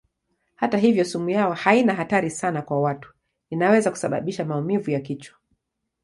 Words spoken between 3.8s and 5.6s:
kusababisha maumivu ya kichwa.